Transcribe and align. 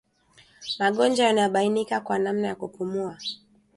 Magonjwa 0.79 1.25
yanayobainika 1.27 1.99
kwa 1.99 2.19
namna 2.19 2.47
ya 2.47 2.55
kupumua 2.55 3.17